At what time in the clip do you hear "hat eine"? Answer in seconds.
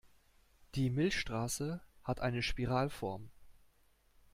2.03-2.41